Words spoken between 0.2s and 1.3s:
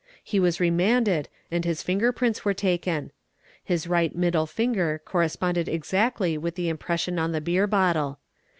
He was remanded